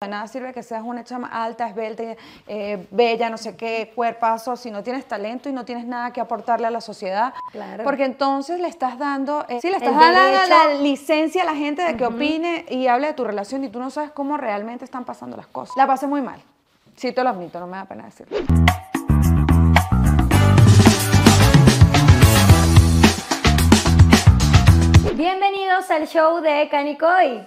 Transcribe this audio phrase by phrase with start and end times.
[0.00, 2.04] De nada sirve que seas una chama alta, esbelta,
[2.46, 6.20] eh, bella, no sé qué, cuerpazo, si no tienes talento y no tienes nada que
[6.20, 7.34] aportarle a la sociedad.
[7.50, 7.82] Claro.
[7.82, 11.82] Porque entonces le estás dando, eh, sí, le estás dando la licencia a la gente
[11.82, 15.04] de que opine y hable de tu relación y tú no sabes cómo realmente están
[15.04, 15.76] pasando las cosas.
[15.76, 16.40] La pasé muy mal.
[16.94, 18.38] Sí, te lo admito, no me da pena decirlo.
[25.14, 27.44] Bienvenidos al show de Canicoy.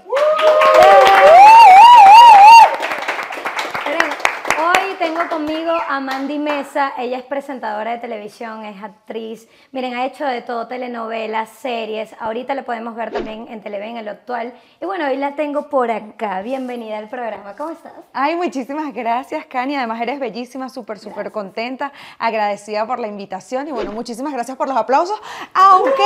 [3.86, 4.12] Miren,
[4.60, 6.94] Hoy tengo conmigo a Mandy Mesa.
[6.96, 9.48] Ella es presentadora de televisión, es actriz.
[9.72, 12.14] Miren, ha hecho de todo, telenovelas, series.
[12.20, 14.54] Ahorita le podemos ver también en Televen, en lo actual.
[14.80, 16.44] Y bueno, hoy la tengo por acá.
[16.44, 17.56] Bienvenida al programa.
[17.56, 17.94] ¿Cómo estás?
[18.14, 19.76] Ay, muchísimas gracias, Cani.
[19.76, 24.68] Además, eres bellísima, súper, súper contenta, agradecida por la invitación y bueno, muchísimas gracias por
[24.68, 25.20] los aplausos.
[25.56, 26.04] Aunque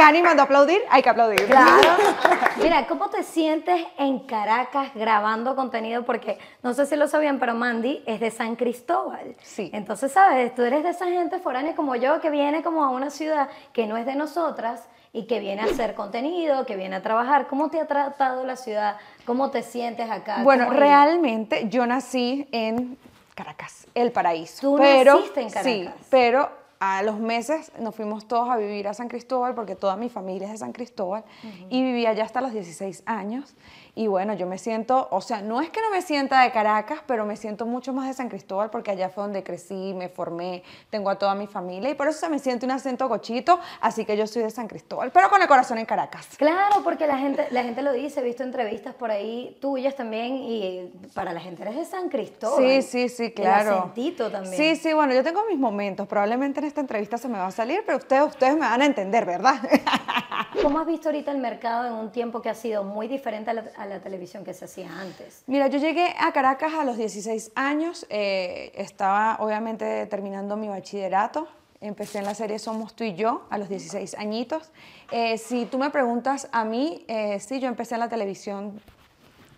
[0.00, 1.44] Cani mandó a aplaudir, hay que aplaudir.
[1.44, 1.90] Claro.
[2.62, 6.04] Mira, ¿cómo te sientes en Caracas grabando contenido?
[6.04, 9.36] Porque no sé si lo sabían, pero Mandy es de San Cristóbal.
[9.42, 9.70] Sí.
[9.74, 10.54] Entonces, ¿sabes?
[10.54, 13.86] Tú eres de esa gente foránea como yo que viene como a una ciudad que
[13.86, 17.46] no es de nosotras y que viene a hacer contenido, que viene a trabajar.
[17.48, 18.96] ¿Cómo te ha tratado la ciudad?
[19.26, 20.38] ¿Cómo te sientes acá?
[20.42, 22.96] Bueno, realmente yo nací en
[23.34, 24.60] Caracas, el paraíso.
[24.62, 26.06] Tú pero, naciste en Sí, Caracas.
[26.08, 30.08] pero a los meses nos fuimos todos a vivir a San Cristóbal porque toda mi
[30.08, 31.24] familia es de San Cristóbal
[31.68, 33.54] y viví allá hasta los 16 años.
[34.00, 37.00] Y bueno, yo me siento, o sea, no es que no me sienta de Caracas,
[37.06, 40.62] pero me siento mucho más de San Cristóbal porque allá fue donde crecí, me formé,
[40.88, 44.06] tengo a toda mi familia y por eso se me siente un acento gochito, así
[44.06, 46.28] que yo soy de San Cristóbal, pero con el corazón en Caracas.
[46.38, 50.36] Claro, porque la gente, la gente lo dice, he visto entrevistas por ahí tuyas también
[50.36, 52.56] y para la gente eres de San Cristóbal.
[52.56, 53.70] Sí, sí, sí, claro.
[53.70, 54.56] El acentito también.
[54.56, 56.08] Sí, sí, bueno, yo tengo mis momentos.
[56.08, 58.86] Probablemente en esta entrevista se me va a salir, pero ustedes, ustedes me van a
[58.86, 59.56] entender, ¿verdad?
[60.62, 63.54] ¿Cómo has visto ahorita el mercado en un tiempo que ha sido muy diferente a
[63.54, 65.42] la, a la televisión que se hacía antes?
[65.46, 68.06] Mira, yo llegué a Caracas a los 16 años.
[68.08, 71.48] eh, estaba obviamente terminando mi bachillerato.
[71.82, 74.70] Empecé en la serie Somos tú y yo a los 16 añitos.
[75.10, 78.80] Eh, si tú me preguntas a mí, eh, sí, yo empecé en la televisión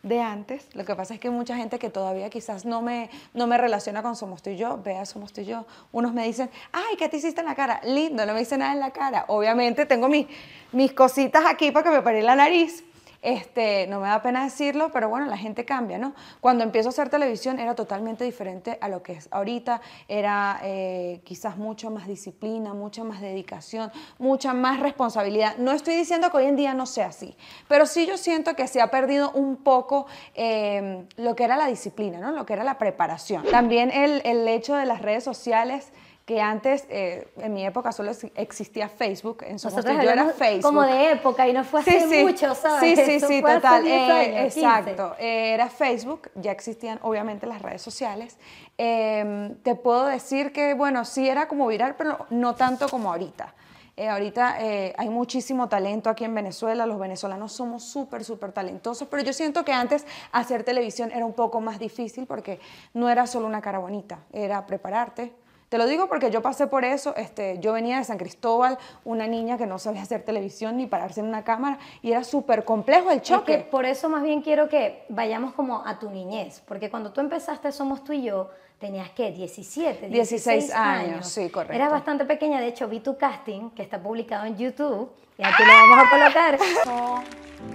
[0.04, 0.66] de antes.
[0.74, 4.02] Lo que pasa es que mucha gente que todavía quizás no me, no me relaciona
[4.02, 5.66] con Somos tú y yo, vea Somos tú y yo.
[5.90, 7.80] Unos me dicen, ay, ¿qué te hiciste en la cara?
[7.84, 9.24] Lindo, no me hice nada en la cara.
[9.28, 10.26] Obviamente tengo mis,
[10.70, 12.84] mis cositas aquí para que me pare la nariz.
[13.22, 16.12] Este, no me da pena decirlo, pero bueno, la gente cambia, ¿no?
[16.40, 19.80] Cuando empiezo a hacer televisión era totalmente diferente a lo que es ahorita.
[20.08, 25.56] Era eh, quizás mucho más disciplina, mucha más dedicación, mucha más responsabilidad.
[25.58, 27.36] No estoy diciendo que hoy en día no sea así,
[27.68, 31.68] pero sí yo siento que se ha perdido un poco eh, lo que era la
[31.68, 32.32] disciplina, ¿no?
[32.32, 33.44] Lo que era la preparación.
[33.44, 35.92] También el, el hecho de las redes sociales
[36.24, 40.04] que antes, eh, en mi época, solo ex- existía Facebook, en Somos Nosotros Tú y
[40.04, 40.62] yo era Facebook.
[40.62, 42.96] como de época y no fue hace mucho, ¿sabes?
[42.98, 43.82] Sí, sí, Eso sí, total.
[43.82, 44.60] 10 eh, años, 15.
[44.60, 45.16] exacto.
[45.18, 48.38] Eh, era Facebook, ya existían obviamente las redes sociales.
[48.78, 53.54] Eh, te puedo decir que, bueno, sí era como viral, pero no tanto como ahorita.
[53.96, 59.06] Eh, ahorita eh, hay muchísimo talento aquí en Venezuela, los venezolanos somos súper, súper talentosos,
[59.06, 62.58] pero yo siento que antes hacer televisión era un poco más difícil porque
[62.94, 65.34] no era solo una cara bonita, era prepararte,
[65.72, 67.16] te lo digo porque yo pasé por eso.
[67.16, 71.20] Este, yo venía de San Cristóbal, una niña que no sabía hacer televisión ni pararse
[71.20, 73.56] en una cámara, y era súper complejo el Es choque.
[73.56, 77.22] que por eso más bien quiero que vayamos como a tu niñez, porque cuando tú
[77.22, 81.72] empezaste Somos tú y yo, tenías que 17, 16, 16 años, sí, correcto.
[81.74, 85.62] Eras bastante pequeña, de hecho vi tu casting, que está publicado en YouTube, y aquí
[85.64, 86.58] lo vamos a colocar.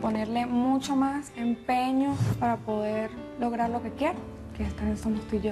[0.01, 3.09] ponerle mucho más empeño para poder
[3.39, 4.19] lograr lo que quiero,
[4.55, 5.51] que estar en Somos tú y yo.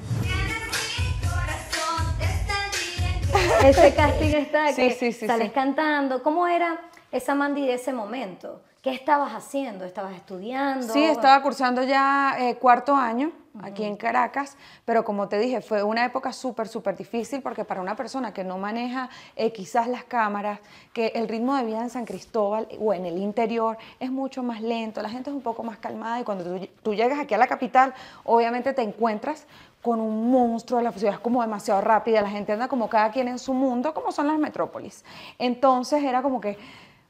[3.64, 5.54] Ese casting está Sí, que sí, sí, sales sí.
[5.54, 6.24] cantando.
[6.24, 6.80] ¿Cómo era
[7.12, 8.62] esa Mandy de ese momento?
[8.86, 9.84] ¿Qué estabas haciendo?
[9.84, 10.94] ¿Estabas estudiando?
[10.94, 13.32] Sí, estaba cursando ya eh, cuarto año
[13.64, 17.82] aquí en Caracas, pero como te dije, fue una época súper, súper difícil porque para
[17.82, 20.60] una persona que no maneja eh, quizás las cámaras,
[20.94, 24.62] que el ritmo de vida en San Cristóbal o en el interior es mucho más
[24.62, 27.40] lento, la gente es un poco más calmada y cuando tú, tú llegas aquí a
[27.40, 27.92] la capital,
[28.24, 29.48] obviamente te encuentras
[29.82, 33.30] con un monstruo, la ciudad es como demasiado rápida, la gente anda como cada quien
[33.30, 35.04] en su mundo, como son las metrópolis.
[35.40, 36.58] Entonces era como que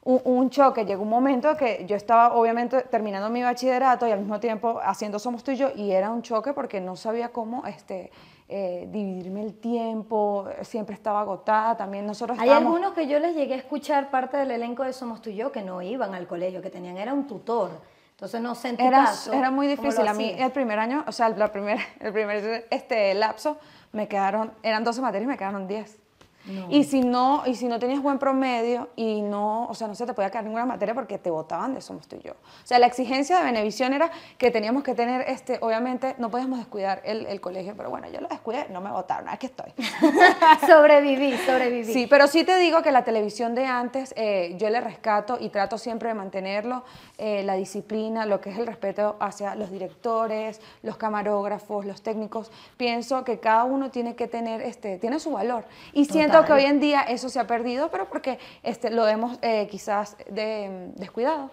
[0.06, 4.20] un, un choque, llegó un momento que yo estaba obviamente terminando mi bachillerato y al
[4.20, 7.66] mismo tiempo haciendo Somos tú y yo y era un choque porque no sabía cómo
[7.66, 8.12] este,
[8.48, 12.76] eh, dividirme el tiempo, siempre estaba agotada, también nosotros Hay estábamos...
[12.76, 15.52] algunos que yo les llegué a escuchar parte del elenco de Somos tú y yo
[15.52, 17.72] que no iban al colegio, que tenían, era un tutor.
[18.12, 20.08] Entonces no sé en tu Era, caso, era muy ¿cómo lo difícil.
[20.08, 23.58] A mí el primer año, o sea, la primer, el primer este, lapso,
[23.92, 26.05] me quedaron, eran 12 materias y me quedaron 10.
[26.70, 30.06] Y si no, y si no tenías buen promedio y no, o sea, no se
[30.06, 32.34] te podía caer ninguna materia porque te votaban de Somos tú y yo.
[32.34, 36.60] O sea, la exigencia de Benevisión era que teníamos que tener, este, obviamente, no podíamos
[36.60, 39.74] descuidar el, el colegio, pero bueno, yo lo descuidé, no me votaron, aquí estoy.
[40.68, 41.94] sobreviví, sobreviví.
[41.94, 45.50] Sí, pero sí te digo que la televisión de antes, eh, yo le rescato y
[45.50, 46.84] trato siempre de mantenerlo,
[47.18, 52.52] eh, la disciplina, lo que es el respeto hacia los directores, los camarógrafos, los técnicos.
[52.78, 55.66] Pienso que cada uno tiene que tener, este, tiene su valor.
[55.94, 59.38] Y siento que hoy en día eso se ha perdido, pero porque este, lo hemos
[59.42, 61.52] eh, quizás de, descuidado.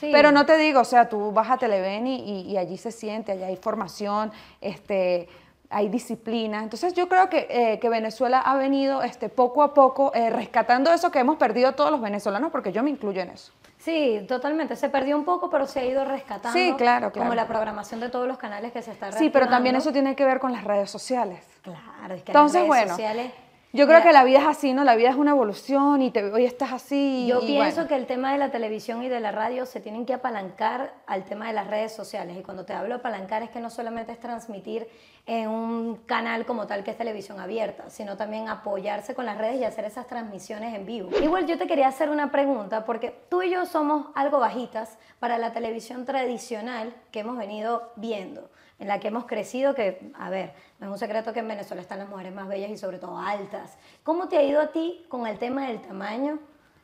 [0.00, 3.32] Pero no te digo, o sea, tú vas a Televen y, y, allí se siente,
[3.32, 4.30] allá hay formación,
[4.60, 5.28] este,
[5.70, 6.62] hay disciplina.
[6.62, 10.92] Entonces yo creo que, eh, que Venezuela ha venido este, poco a poco eh, rescatando
[10.92, 13.52] eso que hemos perdido todos los venezolanos, porque yo me incluyo en eso.
[13.78, 14.76] Sí, totalmente.
[14.76, 16.58] Se perdió un poco, pero se ha ido rescatando.
[16.58, 17.12] Sí, claro, claro.
[17.12, 20.16] Como la programación de todos los canales que se está Sí, pero también eso tiene
[20.16, 21.44] que ver con las redes sociales.
[21.62, 23.32] Claro, es que Entonces, las redes bueno, sociales
[23.72, 24.82] yo creo que la vida es así, ¿no?
[24.82, 27.26] La vida es una evolución y te, hoy estás así.
[27.28, 27.88] Yo y pienso bueno.
[27.88, 31.24] que el tema de la televisión y de la radio se tienen que apalancar al
[31.24, 32.38] tema de las redes sociales.
[32.38, 34.88] Y cuando te hablo de apalancar es que no solamente es transmitir
[35.26, 39.60] en un canal como tal que es televisión abierta, sino también apoyarse con las redes
[39.60, 41.10] y hacer esas transmisiones en vivo.
[41.22, 45.36] Igual yo te quería hacer una pregunta, porque tú y yo somos algo bajitas para
[45.36, 50.52] la televisión tradicional que hemos venido viendo en la que hemos crecido, que, a ver,
[50.78, 53.18] no es un secreto que en Venezuela están las mujeres más bellas y sobre todo
[53.18, 53.76] altas.
[54.02, 56.38] ¿Cómo te ha ido a ti con el tema del tamaño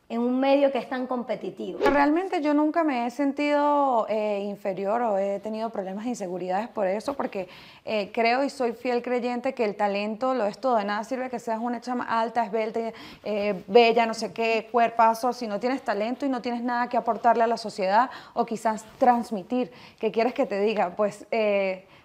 [0.07, 1.79] en un medio que es tan competitivo?
[1.79, 6.87] Realmente yo nunca me he sentido eh, inferior o he tenido problemas de inseguridades por
[6.87, 7.47] eso, porque
[7.85, 10.75] eh, creo y soy fiel creyente que el talento lo es todo.
[10.77, 12.79] De nada sirve que seas una chama alta, esbelta,
[13.23, 16.97] eh, bella, no sé qué, cuerpazo, si no tienes talento y no tienes nada que
[16.97, 19.71] aportarle a la sociedad o quizás transmitir.
[19.99, 20.95] ¿Qué quieres que te diga?
[20.95, 21.25] Pues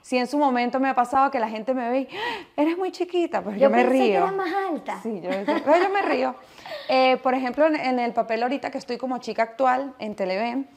[0.03, 2.47] si en su momento me ha pasado que la gente me ve y, ¡Ah!
[2.57, 4.25] eres muy chiquita, pues yo, yo me pensé río.
[4.25, 5.01] que más alta.
[5.03, 6.35] Sí, yo, yo me río.
[6.93, 10.69] Eh, por ejemplo, en, en, el papel ahorita que estoy como chica actual en Televen,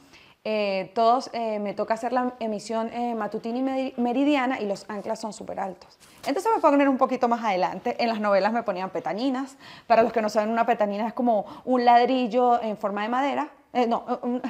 [0.46, 5.18] eh, todos eh, me toca hacer la emisión eh, matutina y meridiana y los anclas
[5.18, 5.98] son súper altos.
[6.26, 7.96] Entonces me poner un poquito más adelante.
[7.98, 9.56] En las novelas me ponían petaninas.
[9.86, 13.48] Para los que no saben, una petanina es como un ladrillo en forma de madera.
[13.88, 14.42] no, un,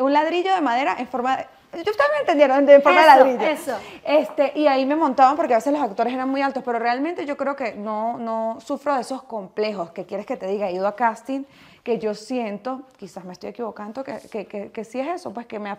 [0.00, 3.50] un ladrillo de madera en forma de Ustedes me entendieron, de forma eso, de ladrillo.
[3.50, 3.76] Eso.
[4.04, 7.26] Este, y ahí me montaban porque a veces los actores eran muy altos, pero realmente
[7.26, 10.68] yo creo que no, no sufro de esos complejos que quieres que te diga.
[10.68, 11.44] He ido a casting
[11.82, 15.46] que yo siento, quizás me estoy equivocando, que, que, que, que sí es eso, pues
[15.46, 15.78] que me ha,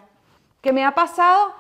[0.62, 1.53] que me ha pasado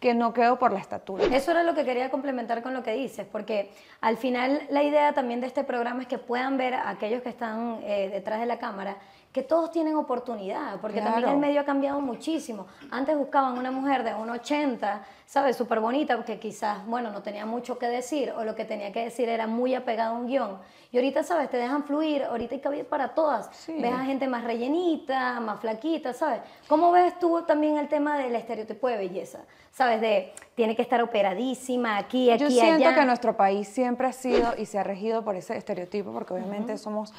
[0.00, 1.24] que no quedo por la estatura.
[1.24, 5.14] Eso era lo que quería complementar con lo que dices, porque al final la idea
[5.14, 8.46] también de este programa es que puedan ver a aquellos que están eh, detrás de
[8.46, 8.96] la cámara
[9.36, 11.12] que todos tienen oportunidad, porque Claro.
[11.12, 12.66] también el medio ha cambiado muchísimo.
[12.90, 15.56] Antes buscaban una mujer de 1,80, ¿sabes?
[15.58, 19.04] Súper bonita, porque quizás, bueno, no tenía mucho que decir, o lo que tenía que
[19.04, 20.58] decir era muy apegado a un guion.
[20.90, 21.50] Y ahorita, ¿sabes?
[21.50, 23.50] Te dejan fluir, ahorita hay cabida para todas.
[23.54, 23.76] Sí.
[23.78, 26.40] Ves a gente más rellenita, más flaquita, ¿sabes?
[26.66, 29.40] ¿Cómo ves tú también el tema del estereotipo de belleza?
[29.70, 30.00] ¿Sabes?
[30.00, 32.94] De, tiene que estar operadísima aquí, aquí, Yo siento allá.
[32.94, 36.78] que nuestro país siempre ha sido y se ha regido por ese estereotipo, porque obviamente
[36.78, 37.12] somos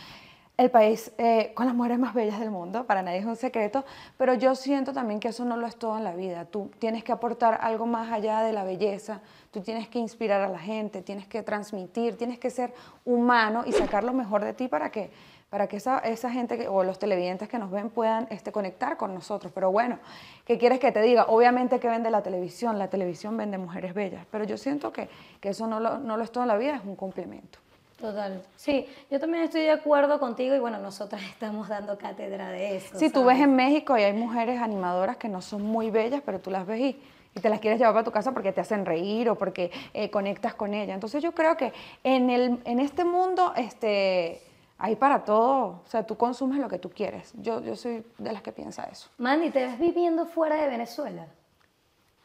[0.57, 3.86] el país eh, con las mujeres más bellas del mundo, para nadie es un secreto,
[4.18, 6.45] pero yo siento también que eso no lo es todo en la vida.
[6.45, 9.21] Tú tienes que aportar algo más allá de la belleza,
[9.51, 12.74] tú tienes que inspirar a la gente, tienes que transmitir, tienes que ser
[13.06, 15.12] humano y sacar lo mejor de ti para que,
[15.51, 18.98] para que esa, esa gente que- o los televidentes que nos ven puedan este, conectar
[18.98, 19.51] con nosotros.
[19.54, 20.00] Pero bueno,
[20.44, 21.25] ¿qué quieres que te diga?
[21.30, 25.07] Obviamente que vende la televisión, la televisión vende mujeres bellas, pero yo siento que,
[25.40, 27.59] que eso no lo, no lo es todo en la vida, es un complemento.
[27.99, 28.44] Total.
[28.56, 32.97] Sí, yo también estoy de acuerdo contigo y bueno, nosotras estamos dando cátedra de eso.
[32.97, 33.44] Si tú ves ¿sabes?
[33.44, 36.80] en México y hay mujeres animadoras que no son muy bellas, pero tú las ves
[36.80, 37.01] y,
[37.35, 40.09] y te las quieres llevar para tu casa porque te hacen reír o porque eh,
[40.11, 40.94] conectas con ella.
[40.94, 41.73] Entonces yo creo que
[42.04, 44.42] en, el, en este mundo este,
[44.77, 45.81] hay para todo.
[45.83, 47.33] O sea, tú consumes lo que tú quieres.
[47.35, 49.09] Yo, yo soy de las que piensa eso.
[49.18, 51.27] Mandy, ¿te ves viviendo fuera de Venezuela?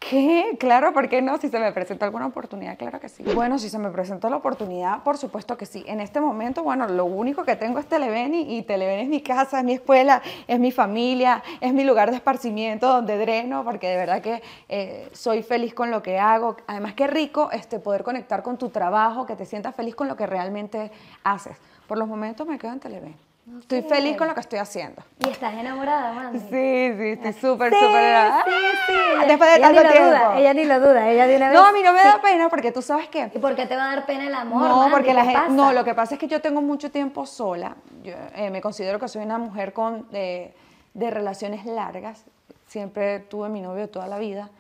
[0.09, 0.57] ¿Qué?
[0.59, 1.39] Claro, ¿por qué no?
[1.39, 3.23] Si se me presenta alguna oportunidad, claro que sí.
[3.35, 5.85] Bueno, si se me presenta la oportunidad, por supuesto que sí.
[5.87, 9.21] En este momento, bueno, lo único que tengo es Televen y, y Televen es mi
[9.23, 13.89] casa, es mi escuela, es mi familia, es mi lugar de esparcimiento donde dreno, porque
[13.89, 16.57] de verdad que eh, soy feliz con lo que hago.
[16.67, 20.17] Además, qué rico este, poder conectar con tu trabajo, que te sientas feliz con lo
[20.17, 20.91] que realmente
[21.25, 21.57] haces.
[21.87, 23.32] Por los momentos me quedo en Televen.
[23.61, 23.89] Estoy Ok.
[23.89, 25.03] feliz con lo que estoy haciendo.
[25.19, 26.39] ¿Y estás enamorada, Mandy?
[26.39, 28.33] Sí, sí, estoy súper, Sí, súper...
[28.45, 28.51] sí,
[28.87, 28.93] sí.
[29.17, 30.09] Ella- Después de ella ni tanto lo tiempo.
[30.11, 31.59] Duda, ella ni lo duda, ella de una vez...
[31.61, 32.07] No, a mí no me sí.
[32.09, 33.31] da pena porque tú sabes que...
[33.35, 34.91] ¿Y por qué te va a dar pena el amor, No, Mandy?
[34.93, 37.77] porque la ¿Qué gente, no, lo que pasa es que yo tengo mucho tiempo sola.
[38.03, 40.55] Yo eh, me considero que soy una mujer con de,
[40.95, 42.25] de relaciones largas.
[42.67, 44.51] Siempre tuve mi novio toda la vida.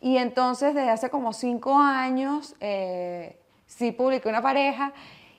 [0.00, 4.92] Y entonces desde hace como cinco años eh, sí publiqué una pareja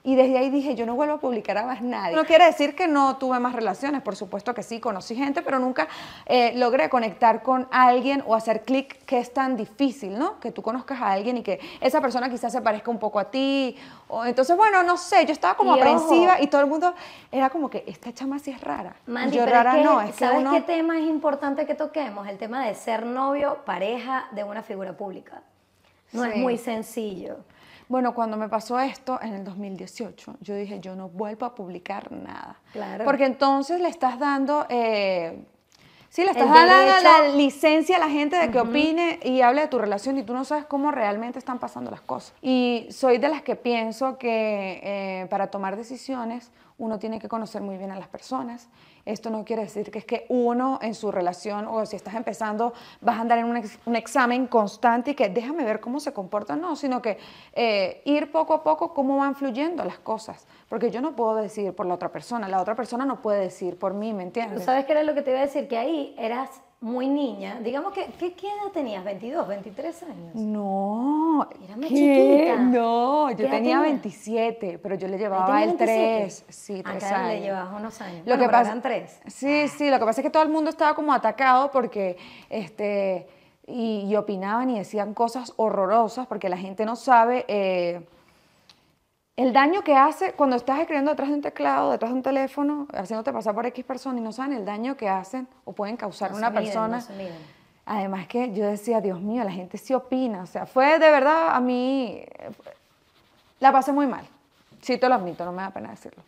[0.05, 2.13] Y desde ahí dije, yo no vuelvo a publicar a más nadie.
[2.13, 5.59] No quiere decir que no tuve más relaciones, por supuesto que sí, conocí gente, pero
[5.59, 5.87] nunca
[6.25, 10.41] eh, logré conectar con alguien o hacer clic que es tan difícil, ¿no?
[10.41, 13.31] Que tú conozcas a alguien y que esa persona quizás se parezca un poco a
[13.31, 13.77] ti.
[14.09, 16.43] O, entonces, bueno, no sé, yo estaba como Y aprensiva ojo.
[16.43, 16.93] y todo el mundo
[17.31, 18.97] era como que esta chama sí es rara.
[19.07, 20.51] Mandy, yo pero rara es que, no, es que ¿sabes uno...
[20.51, 22.27] qué tema es importante que toquemos?
[22.27, 25.43] El tema de ser novio, pareja de una figura pública.
[26.11, 26.39] No es Sí.
[26.41, 27.37] muy sencillo.
[27.93, 32.11] Bueno, cuando me pasó esto en el 2018, yo dije, yo no vuelvo a publicar
[32.11, 32.59] nada.
[32.71, 33.05] Claro.
[33.05, 35.45] Porque entonces le estás dando, eh,
[36.09, 39.67] sí, le estás dando la licencia a la gente de que opine y hable de
[39.67, 42.33] tu relación y tú no sabes cómo realmente están pasando las cosas.
[42.41, 47.61] Y soy de las que pienso que eh, para tomar decisiones uno tiene que conocer
[47.61, 48.69] muy bien a las personas.
[49.05, 52.73] Esto no quiere decir que es que uno en su relación o si estás empezando
[53.01, 56.13] vas a andar en un, ex- un examen constante y que déjame ver cómo se
[56.13, 57.17] comporta, no, sino que
[57.53, 60.47] eh, ir poco a poco cómo van fluyendo las cosas.
[60.69, 63.77] Porque yo no puedo decir por la otra persona, la otra persona no puede decir
[63.77, 64.63] por mí, ¿me ¿Tú entiendes?
[64.63, 65.67] sabes qué era lo que te iba a decir?
[65.67, 66.49] Que ahí eras
[66.83, 67.59] muy niña.
[67.63, 69.05] Digamos que, ¿qué, qué edad tenías?
[69.05, 70.35] ¿22, 23 años?
[70.35, 71.95] No, Era más ¿qué?
[71.95, 72.55] chiquita.
[72.57, 73.79] No, ¿Qué yo tenía tenía?
[73.79, 76.17] 27, pero yo le llevaba el 27.
[76.23, 77.27] 3, sí, Acá 3 años.
[77.29, 78.17] le llevabas unos años.
[78.19, 79.19] Lo Bueno, que pero pasa, eran tres.
[79.27, 82.17] Sí, sí, lo que pasa es que todo el mundo estaba como atacado porque,
[82.49, 83.27] este,
[83.65, 88.01] y, y opinaban y decían cosas horrorosas porque la gente no sabe eh,
[89.35, 92.87] el daño que hace cuando estás escribiendo detrás de un teclado, detrás de un teléfono,
[92.93, 96.31] haciéndote pasar por X persona y no saben el daño que hacen o pueden causar
[96.31, 96.99] No a una miden, persona.
[96.99, 97.63] no.
[97.85, 100.43] Además que yo decía, Dios mío, la gente sí opina.
[100.43, 102.23] O sea, fue de verdad a mí,
[103.59, 104.25] la pasé muy mal.
[104.81, 106.23] Sí, te lo admito, no me da pena decirlo.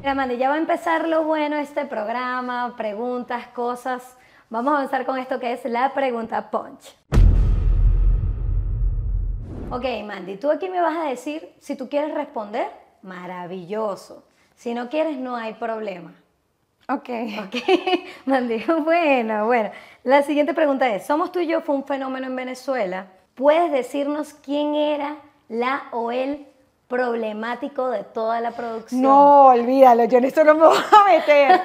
[0.00, 4.16] Mira, Mandy, ya va a empezar lo bueno este programa, preguntas, cosas.
[4.50, 6.94] Vamos a avanzar con esto que es la pregunta punch.
[9.74, 12.68] Ok, Mandy, tú aquí me vas a decir, si tú quieres responder,
[13.02, 14.24] maravilloso.
[14.54, 16.14] Si no quieres, no hay problema.
[16.88, 17.10] Ok.
[17.44, 17.56] Ok,
[18.24, 19.72] Mandy, bueno, bueno.
[20.04, 23.08] La siguiente pregunta es, ¿Somos tú y yo fue un fenómeno en Venezuela?
[23.34, 25.16] ¿Puedes decirnos quién era
[25.48, 26.46] la o el
[26.94, 29.02] problemático de toda la producción?
[29.02, 31.60] No, olvídalo, yo en esto no me voy a meter.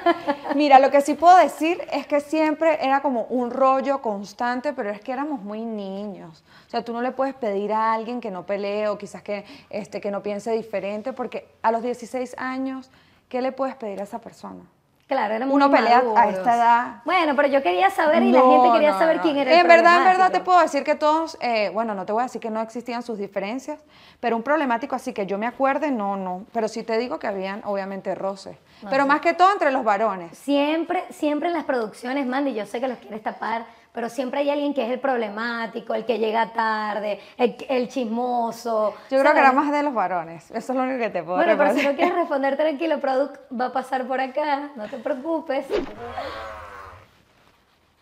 [0.56, 4.90] Mira, lo que sí puedo decir es que siempre era como un rollo constante, pero
[4.90, 6.42] es que éramos muy niños.
[6.66, 9.44] O sea, tú no le puedes pedir a alguien que no pelee o quizás que,
[9.70, 12.90] este, que no piense diferente, porque a los 16 años,
[13.28, 14.64] ¿qué le puedes pedir a esa persona?
[15.10, 16.86] Claro, Uno muy pelea a esta edad.
[17.04, 19.22] Bueno, pero yo quería saber y la gente quería no, saber no.
[19.22, 22.06] quién era el En verdad, en verdad te puedo decir que todos, eh, bueno, no
[22.06, 23.80] te voy a decir que no existían sus diferencias,
[24.20, 26.44] pero un problemático así que yo me acuerde, no, no.
[26.52, 28.56] Pero sí te digo que habían, obviamente, roces.
[28.88, 30.38] pero más que todo entre los varones.
[30.38, 34.50] Siempre, siempre en las producciones, Mandy, yo sé que los quieres tapar, pero siempre hay
[34.50, 38.94] alguien que es el problemático, el que llega tarde, el, el chismoso.
[39.10, 39.42] Yo creo que ¿sabes?
[39.42, 40.50] era más de los varones.
[40.50, 41.92] Eso es lo único que te puedo Bueno, pero si responder.
[41.92, 45.66] no quieres responder tranquilo, Product va a pasar por acá, no te preocupes.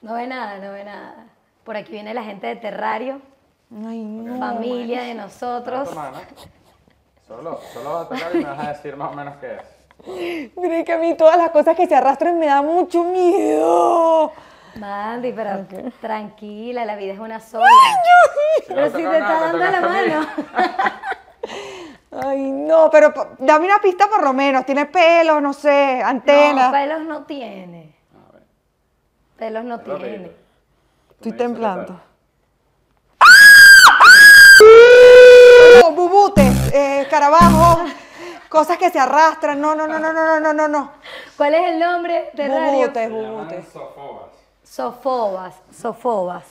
[0.03, 1.15] No ve nada, no ve nada.
[1.65, 3.21] Por aquí viene la gente de Terrario,
[3.87, 4.39] Ay, no.
[4.39, 5.89] familia de nosotros.
[5.89, 6.19] tomar, ¿no?
[7.27, 10.53] Solo, solo vas a tocar y me vas a decir más o menos qué es.
[10.57, 14.33] Mira que a mí todas las cosas que se arrastran me da mucho miedo.
[14.77, 15.67] Mandy, pero
[16.01, 17.67] tranquila, la vida es una sola.
[18.67, 20.27] pero si te está dando la mano.
[22.27, 24.65] Ay, no, pero dame una pista por lo menos.
[24.65, 26.67] Tiene pelos, no sé, antenas.
[26.67, 27.95] No, pelos no tiene.
[28.15, 28.39] A.
[29.39, 30.33] Pelos no tiene.
[31.11, 32.01] Estoy temblando.
[33.21, 33.25] ¡Ah!
[35.85, 37.07] Oh, Bubutes, eh,
[38.49, 39.61] cosas que se arrastran.
[39.61, 40.93] No, no, no, no, no, no, no, no.
[41.37, 43.11] ¿Cuál es el nombre de Bubutes.
[43.11, 43.67] Bubutes
[44.69, 45.55] sofobas.
[45.73, 46.45] Sofobas.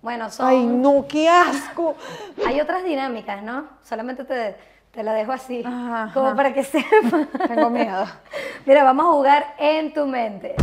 [0.00, 0.46] Bueno, son...
[0.46, 1.96] Ay, no, qué asco.
[2.46, 3.64] Hay otras dinámicas, ¿no?
[3.82, 4.56] Solamente te,
[4.92, 6.36] te la dejo así, Ajá, como ajá.
[6.36, 7.26] para que sepas.
[7.48, 8.04] Tengo miedo.
[8.66, 10.54] Mira, vamos a jugar en tu mente.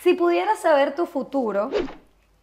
[0.00, 1.70] Si pudieras saber tu futuro,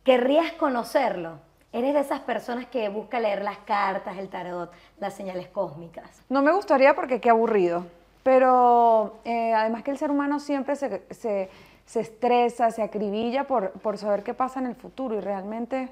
[0.04, 1.40] ¿querrías conocerlo?
[1.72, 6.22] Eres de esas personas que busca leer las cartas, el tarot, las señales cósmicas.
[6.30, 7.86] No me gustaría porque qué aburrido.
[8.24, 11.50] Pero eh, además que el ser humano siempre se, se-
[11.86, 15.90] se estresa, se acribilla por, por saber qué pasa en el futuro y realmente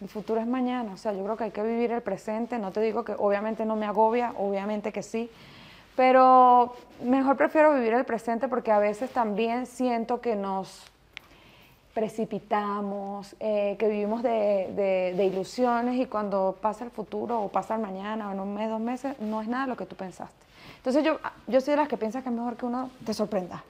[0.00, 0.92] el futuro es mañana.
[0.92, 2.58] O sea, yo creo que hay que vivir el presente.
[2.58, 5.30] No te digo que obviamente no me agobia, obviamente que sí.
[5.94, 10.84] Pero mejor prefiero vivir el presente porque a veces también siento que nos
[11.94, 14.30] precipitamos, eh, que vivimos de,
[14.76, 18.54] de- de ilusiones y cuando pasa el futuro o pasa el mañana o en un
[18.54, 20.36] mes, dos meses, no es nada lo que tú pensaste.
[20.88, 23.62] Entonces yo, yo soy de las que piensa que es mejor que uno te sorprenda.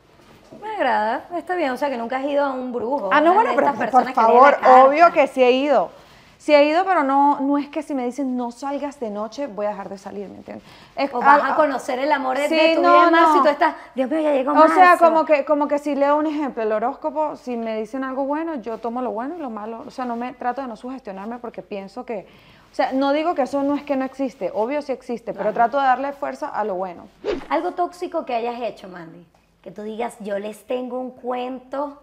[0.63, 3.11] Me agrada, está bien, o sea que nunca has ido a un brujo.
[3.13, 5.91] Ah, no, bueno, pero por que favor, obvio que sí he ido.
[6.39, 9.49] Sí he ido, pero no, no es que si me dicen no salgas de noche,
[9.49, 10.65] voy a dejar de salir, ¿me entiendes?
[10.95, 13.39] Es- O vas a conocer el amor de, sí, de tu no, vida marzo y
[13.39, 13.43] no.
[13.43, 14.75] tú estás, Dios mío, ya llegó O marzo.
[14.77, 18.23] sea, como que, como que si leo un ejemplo, el horóscopo, si me dicen algo
[18.27, 19.83] bueno, yo tomo lo bueno y lo malo.
[19.85, 22.29] O sea, no me trato de no sugestionarme porque pienso que,
[22.71, 25.53] o sea, no digo que eso no es que no existe, obvio sí existe, pero
[25.53, 27.09] trato de darle fuerza a lo bueno.
[27.49, 29.27] Algo tóxico que hayas hecho, Mandy.
[29.63, 32.01] Que tú digas, yo les tengo un cuento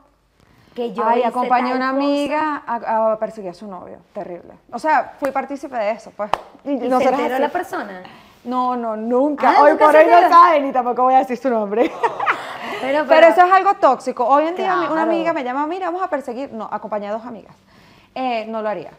[0.76, 2.04] que yo Ay, hice acompañé a una cosa".
[2.04, 4.54] amiga a, a perseguir a su novio, terrible.
[4.74, 6.30] O sea, fui partícipe de eso, pues.
[6.66, 8.04] ¿Y se nosotros enteró la persona?
[8.44, 9.52] No, no, nunca.
[9.58, 11.90] Ah, hoy ¿nunca por se hoy no saben y tampoco voy a decir su nombre.
[12.82, 14.26] Pero, Pero eso es algo tóxico.
[14.28, 15.12] Hoy en día mi- una Claro.
[15.12, 16.52] amiga me llama, mira, vamos a perseguir.
[16.52, 17.56] No, acompañé a dos amigas.
[18.14, 18.92] Eh, no lo haría.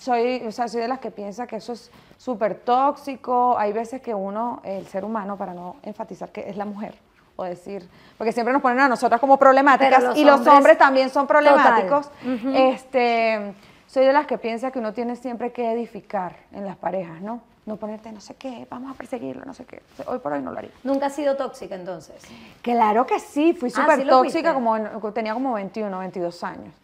[0.00, 3.56] Soy, o sea, soy de las que piensa que eso es súper tóxico.
[3.58, 6.94] Hay veces que uno, el ser humano, para no enfatizar que es la mujer,
[7.36, 11.10] o decir, porque siempre nos ponen a nosotras como problemáticas los y los hombres- también
[11.10, 12.10] son problemáticos.
[12.54, 13.54] este,
[13.86, 17.40] soy de las que piensa que uno tiene siempre que edificar en las parejas, ¿no?
[17.66, 19.82] No ponerte no sé qué, vamos a perseguirlo, no sé qué.
[20.06, 20.70] Hoy por hoy no lo haría.
[20.82, 22.16] Nunca has sido tóxica entonces.
[22.62, 26.42] Claro que sí, fui Ah, súper ¿sí lo tóxica, como en- tenía como 21, 22
[26.42, 26.74] años.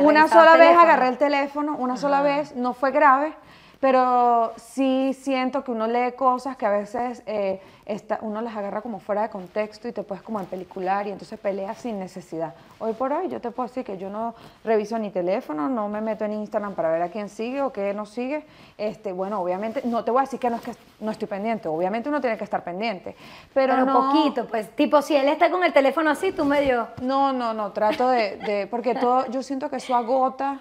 [0.00, 3.34] Una ¿Revisabas sola vez agarré el teléfono, una sola vez, no fue grave,
[3.80, 8.80] pero sí siento que uno lee cosas que a veces eh, está- uno las agarra
[8.80, 12.54] como fuera de contexto y te puedes como empelicular y entonces peleas sin necesidad.
[12.78, 16.00] Hoy por hoy yo te puedo decir que yo no reviso ni teléfono, no me
[16.00, 18.46] meto en Instagram para ver a quién sigue o qué no sigue.
[18.78, 21.68] Este, bueno, obviamente, no te voy a decir que no es que no estoy pendiente,
[21.68, 23.14] obviamente uno tiene que estar pendiente,
[23.52, 24.74] pero, Pero, no, poquito, pues.
[24.74, 26.88] Tipo, si él está con el teléfono así, tú medio...
[27.02, 30.60] no, no, no, trato de, de- porque todo, yo siento que eso agota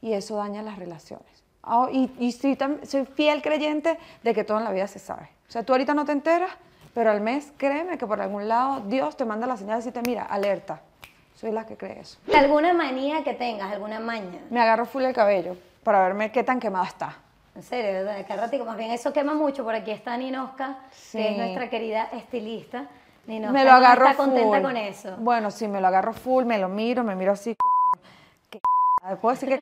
[0.00, 1.37] y eso daña las relaciones.
[1.70, 2.56] Ah, y y soy
[3.14, 5.28] fiel creyente de que todo en la vida se sabe.
[5.48, 6.50] O sea, tú ahorita no te enteras,
[6.94, 10.02] pero al mes créeme que por algún lado Dios te manda la señal de decirte,
[10.08, 10.80] mira, alerta.
[11.34, 12.18] Soy la que cree eso.
[12.34, 14.40] ¿Alguna manía que tengas, alguna maña?
[14.50, 17.16] Me agarro full el cabello para verme qué tan quemada está.
[17.54, 18.24] En serio, ¿verdad?
[18.26, 19.62] Cada ratico, más bien eso quema mucho.
[19.62, 20.78] Por aquí está Ninosca,
[21.12, 22.86] que es nuestra querida estilista.
[23.26, 24.66] Ninosca me lo agarro está contenta full.
[24.66, 25.16] con eso.
[25.18, 27.56] Bueno, sí, me lo agarro full, me lo miro, me miro así.
[28.50, 28.60] ¿Qué
[29.20, 29.60] ¿Puedo decir que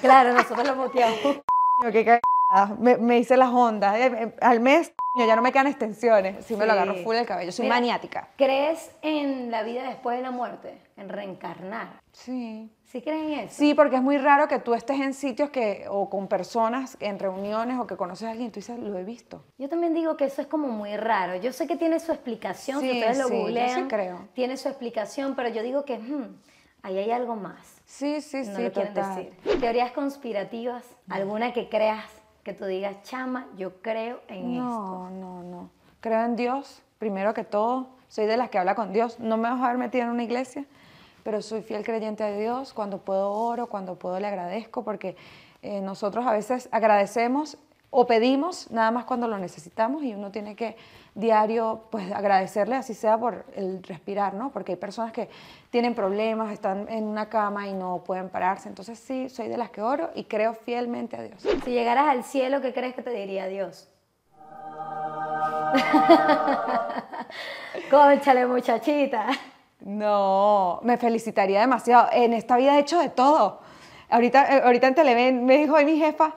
[0.00, 1.18] Claro, nosotros lo muteamos.
[1.92, 2.76] Qué cagada.
[2.78, 3.96] Me, me hice las ondas.
[3.96, 6.44] Eh, eh, Al mes ya no me quedan extensiones.
[6.44, 7.50] Sí, me lo agarro full el cabello.
[7.50, 8.28] Soy Mira, maniática.
[8.36, 10.78] ¿Crees en la vida después de la muerte?
[10.96, 12.00] En reencarnar.
[12.12, 12.70] Sí.
[12.84, 13.54] ¿Sí crees en eso?
[13.56, 17.18] Sí, porque es muy raro que tú estés en sitios que, o con personas, en
[17.18, 19.42] reuniones, o que conoces a alguien y tú dices, lo he visto.
[19.58, 21.34] Yo también digo que eso es como muy raro.
[21.36, 24.28] Yo sé que tiene su explicación, si Sí, ustedes lo sí, yo sí googlean, creo.
[24.34, 26.36] tiene su explicación, pero yo digo que hmm,
[26.84, 27.75] ahí hay algo más.
[27.86, 29.16] Sí, sí, no sí, lo quieren total.
[29.16, 29.60] decir.
[29.60, 32.04] Teorías conspirativas, alguna que creas,
[32.42, 34.64] que tú digas, chama, yo creo en esto.
[34.64, 35.70] No, no, no.
[36.00, 37.88] Creo en Dios, primero que todo.
[38.08, 39.18] Soy de las que habla con Dios.
[39.18, 40.64] No me vas a ver metida en una iglesia,
[41.22, 42.72] pero soy fiel creyente a Dios.
[42.72, 45.16] Cuando puedo oro, cuando puedo le agradezco, porque
[45.62, 47.56] eh, nosotros a veces agradecemos
[47.90, 50.76] o pedimos nada más cuando lo necesitamos y uno tiene que
[51.16, 54.50] diario pues agradecerle así sea por el respirar, ¿no?
[54.50, 55.28] Porque hay personas que
[55.70, 58.68] tienen problemas, están en una cama y no pueden pararse.
[58.68, 61.42] Entonces sí, soy de las que oro y creo fielmente a Dios.
[61.64, 63.88] Si llegaras al cielo, ¿qué crees que te diría Dios?
[67.90, 69.28] Cónchale, muchachita.
[69.80, 72.08] No, me felicitaría demasiado.
[72.12, 73.60] En esta vida he hecho de todo.
[74.10, 76.34] Ahorita, eh, ahorita en Televen me dijo mi jefa,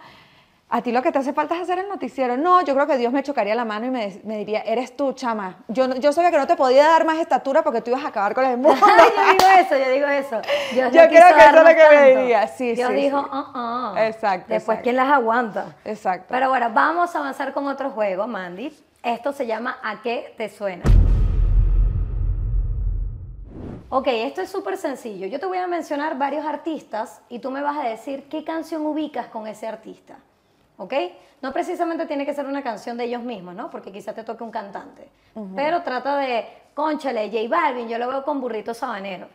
[0.71, 2.37] a ti lo que te hace falta es hacer el noticiero.
[2.37, 5.13] No, yo creo que Dios me chocaría la mano y me, me diría, eres tú,
[5.13, 5.57] chama.
[5.67, 8.09] Yo, no- yo sabía que no te podía dar más estatura porque tú ibas a
[8.09, 8.79] acabar con el mundo.
[8.79, 10.41] yo digo eso, yo digo eso.
[10.73, 12.47] Dios Yo no creo que eso es lo que me diría.
[12.47, 13.29] Sí, Dios sí, dijo, sí.
[13.33, 13.97] "Uh-uh".
[13.97, 14.83] Exacto, Después, exacto.
[14.83, 15.75] ¿quién las aguanta?
[15.85, 16.27] Exacto.
[16.29, 18.71] Pero bueno, vamos a avanzar con otro juego, Mandy.
[19.01, 20.83] Esto se llama ¿A qué te suena?
[23.89, 25.25] Ok, esto es súper sencillo.
[25.25, 28.85] Yo te voy a mencionar varios artistas y tú me vas a decir qué canción
[28.85, 30.17] ubicas con ese artista.
[30.79, 30.93] ¿Ok?
[31.41, 33.69] No precisamente tiene que ser una canción de ellos mismos, ¿no?
[33.69, 35.09] Porque quizá te toque un cantante.
[35.55, 39.27] Pero trata de, conchale, J Balvin, yo lo veo con burrito sabanero.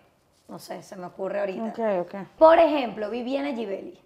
[0.48, 1.64] No sé, se me ocurre ahorita.
[1.64, 2.14] Ok, ok.
[2.38, 4.00] Por ejemplo, Viviana Givelli.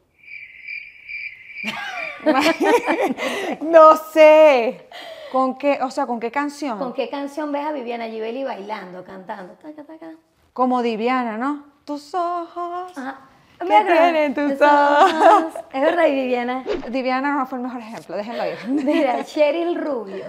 [3.60, 4.88] No sé.
[5.30, 6.78] ¿Con qué, o sea, con qué canción?
[6.78, 9.54] ¿Con qué canción ves a Viviana Givelli bailando, cantando?
[9.54, 10.12] Taca, taca.
[10.52, 11.66] Como Diviana, ¿no?
[11.84, 12.98] Tus ojos.
[12.98, 13.20] Ajá.
[13.58, 15.54] ¿Qué Mira, tienen tus ojos.
[15.72, 16.64] Es verdad, y Viviana.
[16.90, 18.56] Diviana no fue el mejor ejemplo, déjenlo ir.
[18.84, 20.24] Mira, Cheryl Rubio.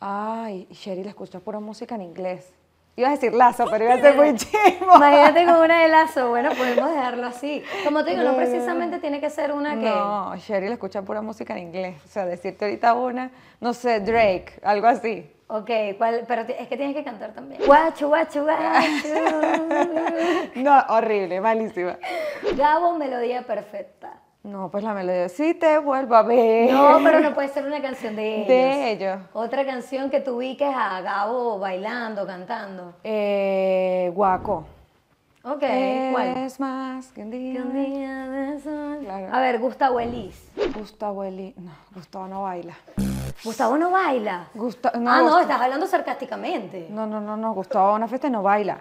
[0.00, 2.52] Ay, Sherry le escucha pura música en inglés.
[2.96, 4.96] Iba a decir lazo, pero iba a ser muy chivo.
[4.96, 6.28] Imagínate con una de lazo.
[6.28, 7.62] Bueno, podemos dejarlo así.
[7.84, 9.88] Como te digo, no precisamente tiene que ser una que.
[9.88, 11.96] No, Sherry le escucha pura música en inglés.
[12.04, 13.30] O sea, decirte ahorita una,
[13.60, 15.30] no sé, Drake, algo así.
[15.46, 16.24] Ok, ¿cuál?
[16.26, 17.60] pero es que tienes que cantar también.
[17.66, 19.08] Guachu, guachu, guachu.
[20.56, 21.98] No, horrible, malísima.
[22.56, 24.23] Gabo, melodía perfecta.
[24.44, 26.70] No, pues la melodía, sí te vuelvo a ver.
[26.70, 28.48] No, pero no puede ser una canción de ellos.
[28.48, 29.18] De ellos.
[29.32, 32.92] Otra canción que tú ubiques a Gabo bailando, cantando.
[33.02, 34.66] Eh, guaco.
[35.44, 35.62] Ok,
[36.12, 36.28] ¿cuál?
[36.38, 37.54] Es más que un día.
[37.54, 38.98] Que un día de sol.
[39.02, 39.28] Claro.
[39.34, 40.50] A ver, Gustavo Elis.
[40.74, 41.54] Gustavo Eli.
[41.58, 42.74] No, Gustavo no baila.
[43.44, 44.46] Gustavo no baila.
[44.54, 46.86] Gusta- no, ah, no, Gustavo- estás hablando sarcásticamente.
[46.90, 47.52] No, no, no, no.
[47.54, 48.78] Gustavo a una fiesta no baila.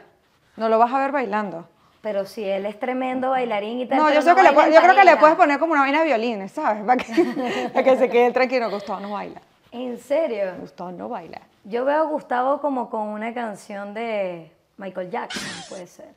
[0.55, 1.67] No lo vas a ver bailando.
[2.03, 3.97] Pero si él es tremendo bailarín y tal.
[3.97, 6.07] No, yo, sé que le yo creo que le puedes poner como una vaina de
[6.07, 6.83] violines, ¿sabes?
[6.83, 8.69] Para que, para que se quede tranquilo.
[8.69, 9.41] Gustavo no baila.
[9.71, 10.51] ¿En serio?
[10.59, 11.39] Gustavo no baila.
[11.63, 16.09] Yo veo a Gustavo como con una canción de Michael Jackson, puede ser.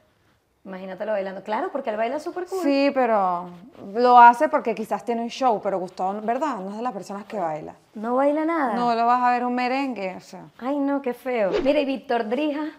[0.64, 1.44] Imagínatelo bailando.
[1.44, 2.64] Claro, porque él baila súper cool.
[2.64, 3.48] Sí, pero
[3.94, 6.56] lo hace porque quizás tiene un show, pero Gustavo, ¿verdad?
[6.56, 7.76] No es de las personas que baila.
[7.94, 8.74] No baila nada.
[8.74, 10.46] No lo vas a ver un merengue, o sea.
[10.58, 11.52] Ay, no, qué feo.
[11.62, 12.72] Mira, y Víctor Drija.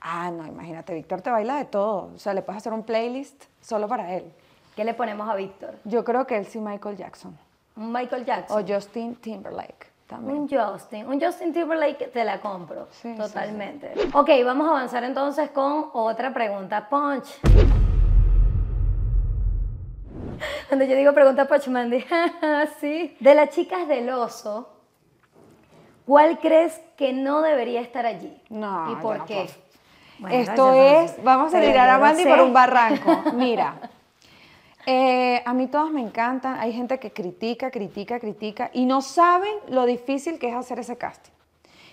[0.00, 2.10] Ah, no, imagínate, Víctor te baila de todo.
[2.14, 4.32] O sea, le puedes hacer un playlist solo para él.
[4.76, 5.74] ¿Qué le ponemos a Víctor?
[5.84, 7.36] Yo creo que él sí Michael Jackson.
[7.76, 8.62] Un Michael Jackson.
[8.62, 10.38] O Justin Timberlake también.
[10.38, 13.92] Un Justin, un Justin Timberlake te la compro, Sí, sí, totalmente.
[14.14, 17.40] Ok, vamos a avanzar entonces con otra pregunta punch.
[20.68, 22.04] Cuando yo digo pregunta punch, Mandy,
[22.80, 23.16] sí.
[23.20, 24.68] De las chicas del oso,
[26.06, 28.40] ¿cuál crees que no debería estar allí?
[28.48, 29.48] No, ¿Y por qué?
[30.18, 33.22] Bueno, Esto no es, vamos a tirar a Mandy por un barranco.
[33.34, 33.74] Mira,
[34.84, 36.58] eh, a mí todos me encantan.
[36.58, 40.96] Hay gente que critica, critica, critica y no saben lo difícil que es hacer ese
[40.96, 41.32] casting.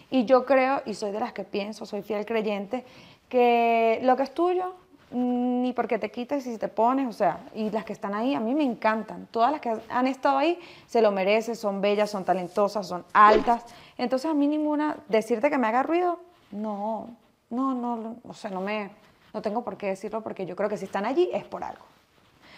[0.09, 2.85] Y yo creo, y soy de las que pienso, soy fiel creyente,
[3.29, 4.75] que lo que es tuyo,
[5.11, 8.13] mm, ni porque te quites y si te pones, o sea, y las que están
[8.13, 9.27] ahí, a mí me encantan.
[9.29, 13.65] Todas las que han estado ahí se lo merecen, son bellas, son talentosas, son altas.
[13.97, 16.19] Entonces a mí ninguna, decirte que me haga ruido,
[16.51, 17.09] no,
[17.55, 18.91] no, no, o sea, no me,
[19.33, 21.85] no tengo por qué decirlo porque yo creo que si están allí es por algo.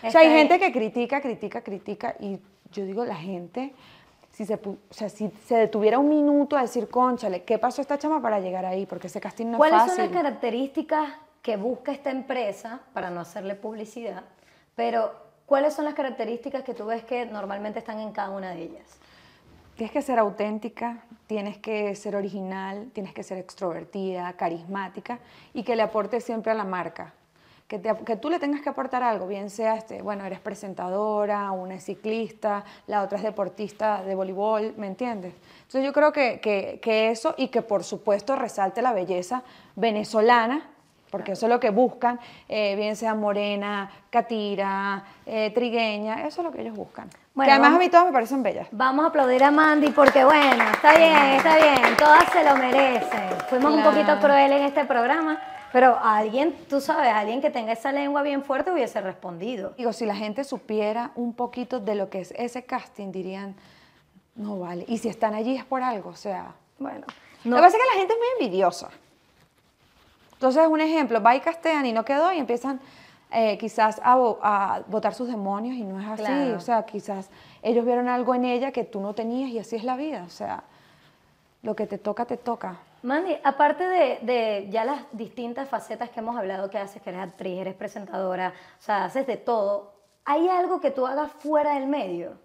[0.04, 2.40] O sea, hay Está gente que critica, critica, critica y
[2.72, 3.74] yo digo, la gente,
[4.32, 7.98] si se, o sea, si se detuviera un minuto a decir, conchale, ¿qué pasó esta
[7.98, 8.86] chama para llegar ahí?
[8.86, 9.96] Porque ese casting no es ¿Cuáles fácil.
[9.96, 11.10] son las características
[11.42, 14.24] que busca esta empresa, para no hacerle publicidad,
[14.76, 15.14] pero
[15.46, 19.00] cuáles son las características que tú ves que normalmente están en cada una de ellas?
[19.78, 25.20] Tienes que ser auténtica, tienes que ser original, tienes que ser extrovertida, carismática
[25.54, 27.14] y que le aporte siempre a la marca.
[27.68, 27.78] Que,
[28.20, 32.64] tú le tengas que aportar algo, bien sea, este, bueno, eres presentadora, una es ciclista,
[32.88, 35.36] la otra es deportista de voleibol, ¿me entiendes?
[35.58, 36.80] Entonces yo creo que
[37.12, 39.44] eso y que por supuesto resalte la belleza
[39.76, 40.72] venezolana,
[41.10, 46.46] porque eso es lo que buscan, eh, bien sea morena, catira, eh, trigueña, eso es
[46.46, 47.10] lo que ellos buscan.
[47.34, 48.68] Bueno, que además vamos- a mí todas me parecen bellas.
[48.72, 53.30] Vamos a aplaudir a Mandy porque bueno, está bien, está bien, todas se lo merecen.
[53.50, 53.92] Fuimos un Claro.
[53.92, 55.40] poquito crueles en este programa,
[55.72, 59.74] pero alguien, tú sabes, alguien que tenga esa lengua bien fuerte hubiese respondido.
[59.78, 63.56] Digo, si la gente supiera un poquito de lo que es ese casting, dirían,
[64.36, 64.86] no vale.
[64.88, 66.52] Y si están allí es por algo, o sea.
[66.80, 67.06] Bueno,
[67.44, 68.90] Lo no, que pasa es que la gente es muy envidiosa.
[70.38, 72.80] Entonces, un ejemplo, va y castean y no quedó y empiezan
[73.32, 76.24] eh, quizás a, a votar sus demonios y no es así.
[76.24, 76.56] Claro.
[76.58, 77.30] O sea, quizás
[77.64, 80.24] ellos vieron algo en ella que tú no tenías y así es la vida.
[80.26, 80.64] O sea,
[81.64, 82.78] lo que te toca, te toca.
[83.02, 87.22] Mandy, aparte de, de ya las distintas facetas que hemos hablado que haces, que eres
[87.22, 89.94] actriz, eres presentadora, o sea, haces de todo,
[90.26, 92.38] ¿hay algo que tú hagas fuera del medio?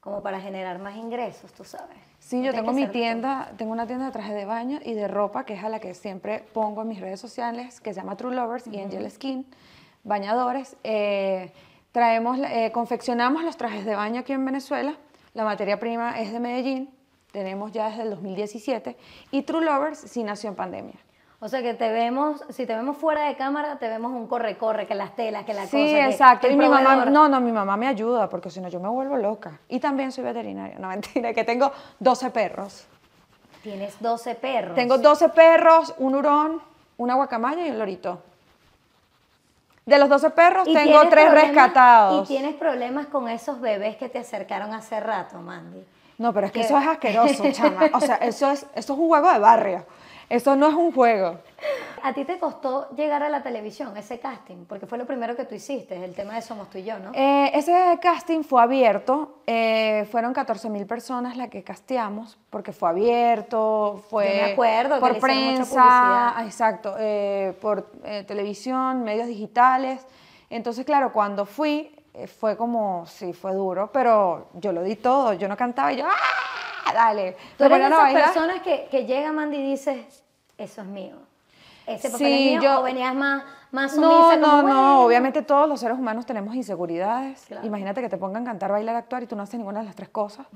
[0.00, 1.98] Como para generar más ingresos, tú sabes.
[2.24, 2.92] Sí, yo tengo mi todo.
[2.92, 5.78] tienda, tengo una tienda de traje de baño y de ropa, que es a la
[5.78, 9.46] que siempre pongo en mis redes sociales, que se llama True Lovers y Angel Skin,
[10.04, 10.74] bañadores.
[10.84, 11.52] Eh,
[11.92, 14.96] traemos, eh, confeccionamos los trajes de baño aquí en Venezuela.
[15.34, 16.88] La materia prima es de Medellín,
[17.30, 18.96] tenemos ya desde el 2017.
[19.30, 20.96] Y True Lovers sí nació en pandemia.
[21.40, 24.86] O sea que te vemos, si te vemos fuera de cámara, te vemos un corre-corre,
[24.86, 25.94] que las telas, que la Sí, cosa.
[25.94, 26.48] que exacto.
[26.48, 29.16] Y mi mamá, no, no, mi mamá me ayuda, porque si no yo me vuelvo
[29.16, 29.58] loca.
[29.68, 32.86] Y también soy veterinaria, no mentira, que tengo 12 perros.
[33.62, 34.74] Tienes 12 perros.
[34.74, 36.62] Tengo 12 perros, un hurón,
[36.96, 38.22] una guacamaya y un lorito.
[39.86, 42.24] De los 12 perros tengo tres rescatados.
[42.24, 45.84] Y tienes problemas con esos bebés que te acercaron hace rato, Mandy.
[46.16, 46.66] No, pero es que ¿Qué?
[46.66, 47.90] eso es asqueroso, chama.
[47.92, 49.84] O sea, eso es, eso es un juego de barrio.
[50.28, 51.38] Eso no es un juego.
[52.02, 54.66] ¿A ti te costó llegar a la televisión, ese casting?
[54.66, 57.12] Porque fue lo primero que tú hiciste, el tema de Somos tú y yo, ¿no?
[57.14, 59.38] Eh, ese casting fue abierto.
[59.46, 64.94] eh, fueron 14 mil personas las que casteamos, porque fue abierto, fue Yo me acuerdo
[64.96, 70.06] que por mucha prensa, ah, exacto, eh, por eh, televisión, medios digitales.
[70.50, 71.90] Entonces, claro, cuando fui,
[72.38, 75.32] fue como, sí, fue duro, pero yo lo di todo.
[75.32, 76.53] Yo no cantaba y yo, ¡ah!
[76.94, 77.36] Dale.
[77.56, 80.06] Tú Me eres de ponían a esas personas que, que llega Mandy y dice,
[80.58, 81.16] eso es mío.
[81.86, 84.36] ese papel Sí, es mío, yo- o venías más, más No, sumisa?
[84.36, 85.00] no, como, no, bueno.
[85.04, 87.44] obviamente todos los seres humanos tenemos inseguridades.
[87.46, 87.66] Claro.
[87.66, 89.94] Imagínate que te pongan a cantar, bailar, actuar y tú no haces ninguna de las
[89.96, 90.46] tres cosas.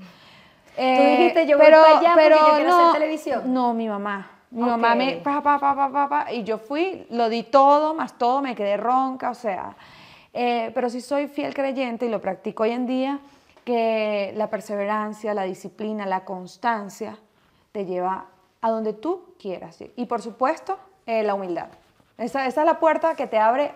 [0.75, 3.53] Tú dijiste, yo voy para allá porque yo quiero hacer televisión.
[3.53, 4.29] No, mi mamá.
[4.51, 7.93] Mi mamá me, pa, pa, pa, pa, pa, pa, y yo fui, lo di todo,
[7.93, 9.75] más todo, me quedé ronca, o sea,
[10.33, 13.19] eh, pero sí soy fiel creyente y lo practico hoy en día,
[13.69, 17.19] que la perseverancia, la disciplina, la constancia
[17.71, 18.25] te lleva
[18.61, 19.77] a donde tú quieras.
[19.95, 21.67] Y por supuesto, eh, la humildad.
[22.17, 23.71] Esa, esa es la puerta que te abre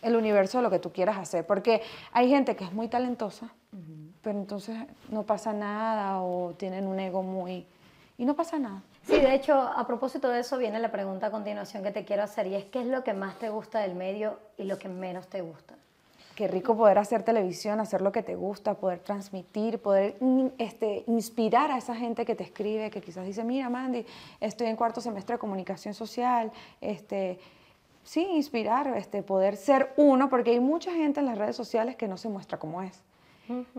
[0.00, 3.52] el universo de lo que tú quieras hacer, porque hay gente que es muy talentosa,
[4.22, 4.74] pero entonces
[5.10, 7.66] no pasa nada o tienen un ego muy...
[8.16, 8.80] y no pasa nada.
[9.02, 12.22] Sí, de hecho, a propósito de eso viene la pregunta a continuación que te quiero
[12.22, 14.88] hacer y es ¿qué es lo que más te gusta del medio y lo que
[14.88, 15.74] menos te gusta?
[16.38, 20.16] Qué rico poder hacer televisión, hacer lo que te gusta, poder transmitir, poder
[20.58, 24.06] este, inspirar a esa gente que te escribe, que quizás dice, mira Mandy,
[24.38, 27.40] estoy en cuarto semestre de comunicación social, este,
[28.04, 32.06] sí, inspirar, este, poder ser uno, porque hay mucha gente en las redes sociales que
[32.06, 33.02] no se muestra como es.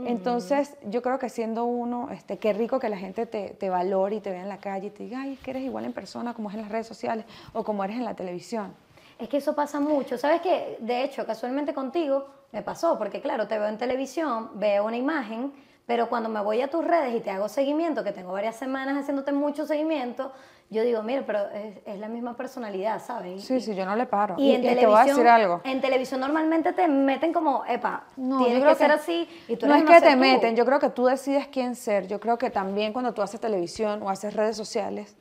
[0.03, 4.17] Entonces, yo creo que siendo uno, este, qué rico que la gente te, te valore
[4.17, 5.93] y te vea en la calle y te diga, ay, es que eres igual en
[5.93, 8.73] persona como es en las redes sociales o como eres en la televisión.
[9.19, 10.17] Es que eso pasa mucho.
[10.17, 10.77] ¿Sabes qué?
[10.79, 15.51] De hecho, casualmente contigo me pasó, porque claro, te veo en televisión, veo una imagen,
[15.85, 18.97] pero cuando me voy a tus redes y te hago seguimiento, que tengo varias semanas
[18.97, 20.31] haciéndote mucho seguimiento,
[20.69, 23.43] yo digo, mira, pero es, es la misma personalidad, ¿sabes?
[23.43, 24.35] Sí, sí, yo no le paro.
[24.37, 25.61] Y, en te televisión, voy a decir algo.
[25.63, 29.75] En televisión normalmente te meten como, epa, No, tienes que ser así y tú no
[29.75, 30.17] es que te tú.
[30.17, 32.07] meten, yo creo que tú decides quién ser.
[32.07, 35.17] Yo creo que también cuando tú haces televisión o haces redes sociales,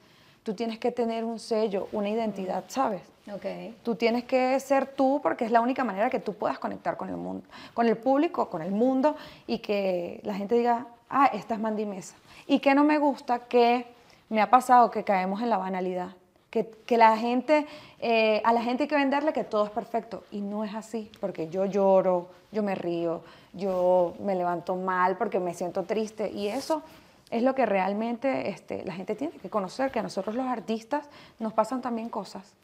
[0.48, 3.02] tú tienes que tener un sello, una identidad, ¿sabes?
[3.30, 3.44] Ok.
[3.82, 7.10] Tú tienes que ser tú porque es la única manera que tú puedas conectar con
[7.10, 9.14] el mundo, con el público, con el mundo
[9.46, 12.16] y que la gente diga, ah, esta es Mandy Mesa.
[12.46, 13.84] Y que no me gusta que
[14.30, 16.12] me ha pasado que caemos en la banalidad,
[16.48, 17.66] que, que la gente,
[17.98, 21.10] eh, a la gente hay que venderle que todo es perfecto y no es así,
[21.20, 23.20] porque yo lloro, yo me río,
[23.52, 26.82] yo me levanto mal porque me siento triste y eso
[27.30, 31.08] es lo que realmente este, la gente tiene que conocer, que a nosotros los artistas
[31.38, 32.54] nos pasan también cosas.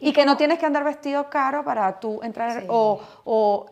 [0.00, 2.66] Y, que no tienes que andar vestido caro para tú entrar Sí.
[2.68, 3.66] o, o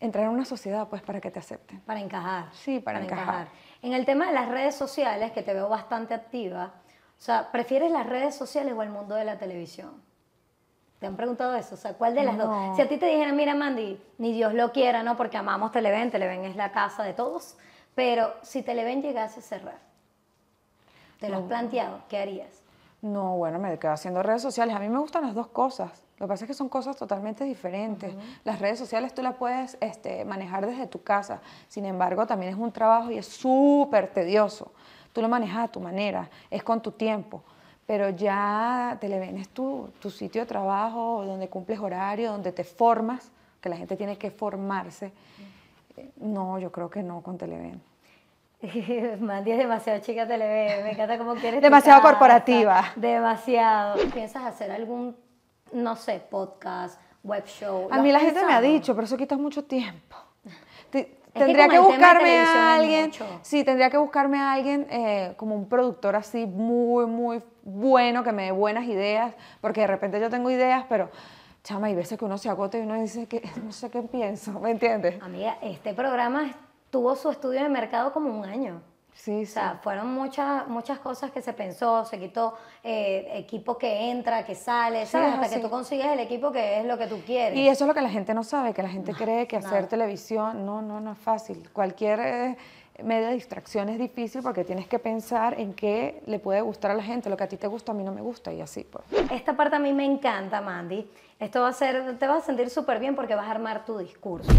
[0.00, 1.80] entrar en una sociedad, pues, para que te acepten.
[1.80, 2.46] Para encajar.
[2.52, 3.48] Sí, para encajar.
[3.82, 6.72] En el tema de las redes sociales, que te veo bastante activa,
[7.18, 10.02] o sea, ¿prefieres las redes sociales o el mundo de la televisión?
[10.98, 11.74] ¿Te han preguntado eso?
[11.74, 12.46] O sea, ¿cuál de las No.
[12.46, 12.76] dos?
[12.76, 15.16] Si a ti te dijeran, mira, Mandy, ni Dios lo quiera, ¿no?
[15.16, 17.56] Porque amamos Televen, Televen es la casa de todos,
[17.94, 19.78] pero si Televen llegase a cerrar,
[21.20, 22.00] ¿te lo has planteado?
[22.08, 22.62] ¿Qué harías?
[23.02, 24.74] No, bueno, me quedo haciendo redes sociales.
[24.74, 26.04] A mí me gustan las dos cosas.
[26.18, 28.14] Lo que pasa es que son cosas totalmente diferentes.
[28.44, 31.40] Las redes sociales tú las puedes este, manejar desde tu casa.
[31.68, 34.72] Sin embargo, también es un trabajo y es súper tedioso.
[35.12, 37.42] Tú lo manejas a tu manera, es con tu tiempo.
[37.86, 43.30] Pero ya Televen es tu, tu sitio de trabajo, donde cumples horario, donde te formas,
[43.60, 45.12] que la gente tiene que formarse.
[46.16, 47.80] No, yo creo que no con Televen.
[49.20, 51.60] Mandy es demasiado chica Televen, me encanta cómo quieres.
[51.60, 52.84] Demasiado casa, corporativa.
[52.96, 53.96] Demasiado.
[54.12, 55.16] ¿Piensas hacer algún,
[55.72, 57.88] no sé, podcast, web show?
[57.90, 60.16] A ¿Lo mí la gente me ha dicho, pero eso quita mucho tiempo.
[60.90, 63.10] Te- tendría que, buscarme a alguien,
[63.42, 68.30] sí, tendría que buscarme a alguien eh, como un productor así muy, muy bueno, que
[68.30, 71.10] me dé buenas ideas, porque de repente yo tengo ideas, pero
[71.64, 74.52] chama, hay veces que uno se agota y uno dice que no sé qué pienso,
[74.60, 75.20] ¿me entiendes?
[75.22, 76.52] Amiga, este programa
[76.90, 78.80] tuvo su estudio de mercado como un año.
[79.14, 79.46] Sí, O sí.
[79.46, 84.56] sea, fueron muchas, muchas cosas que se pensó, se quitó eh, equipo que entra, que
[84.56, 85.28] sale, ¿sabes?
[85.28, 87.56] es Hasta que tú consigues el equipo que es lo que tú quieres.
[87.56, 89.72] Y eso es lo que la gente no sabe, que la gente cree que hacer
[89.72, 89.88] nada.
[89.88, 91.70] televisión, no, no, no es fácil.
[91.72, 92.56] Cualquier eh,
[93.04, 96.94] medio de distracción es difícil porque tienes que pensar en qué le puede gustar a
[96.94, 97.30] la gente.
[97.30, 98.84] Lo que a ti te gusta, a mí no me gusta y así.
[98.84, 99.04] Pues.
[99.30, 101.08] Esta parte a mí me encanta, Mandy.
[101.38, 103.98] Esto va a ser, te vas a sentir súper bien porque vas a armar tu
[103.98, 104.50] discurso.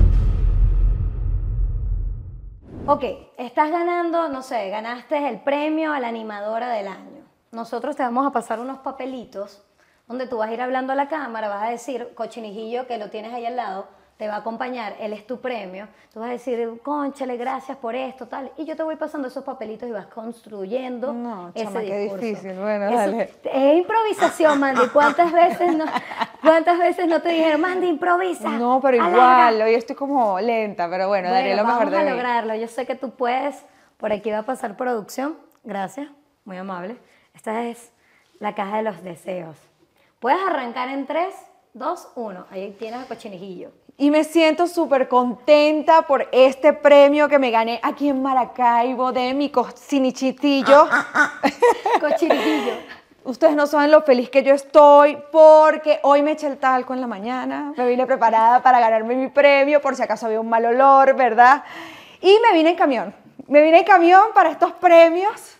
[2.85, 3.03] Ok,
[3.37, 7.23] estás ganando, no sé, ganaste el premio a la animadora del año.
[7.51, 9.63] Nosotros te vamos a pasar unos papelitos
[10.07, 13.09] donde tú vas a ir hablando a la cámara, vas a decir, cochinijillo, que lo
[13.09, 15.87] tienes ahí al lado, te va a acompañar, él es tu premio.
[16.13, 18.49] Tú vas a decir, conchale, gracias por esto, tal.
[18.55, 22.25] Y yo te voy pasando esos papelitos y vas construyendo No, ese chama, qué discurso.
[22.25, 22.53] difícil.
[22.53, 23.29] Bueno, Eso- dale.
[23.43, 24.87] es improvisación, Mandy.
[24.93, 25.83] ¿Cuántas veces no,
[26.41, 28.49] cuántas veces no te dijeron, Mandy, improvisa?
[28.51, 29.51] No, pero alarga"?
[29.51, 32.09] igual, hoy estoy como lenta, pero bueno, daré Bueno, lo mejor vamos de a mí.
[32.11, 32.55] lograrlo.
[32.55, 33.65] Yo sé que tú puedes.
[33.97, 35.37] Por aquí va a pasar producción.
[35.63, 36.07] Gracias,
[36.45, 36.97] muy amable.
[37.33, 37.91] Esta es
[38.39, 39.57] la caja de los deseos.
[40.19, 41.35] Puedes arrancar en 3,
[41.73, 42.45] 2, 1.
[42.51, 43.71] Ahí tienes el cochinijillo.
[43.97, 49.33] Y me siento súper contenta por este premio que me gané aquí en Maracaibo de
[49.33, 50.89] mi cocinichitillo.
[52.01, 52.73] Cochinijillo.
[53.23, 56.99] Ustedes no saben lo feliz que yo estoy porque hoy me eché el talco en
[56.99, 60.65] la mañana, me vine preparada para ganarme mi premio por si acaso había un mal
[60.65, 61.63] olor, ¿verdad?
[62.21, 63.15] Y me vine en camión,
[63.47, 65.55] me vine en camión para estos premios,